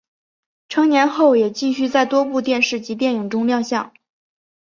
[0.67, 3.93] 成年后也继续在多部电视及电影中亮相。